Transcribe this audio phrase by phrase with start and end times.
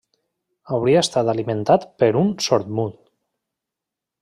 [0.77, 2.99] Hauria estat alimentat per un sordmut.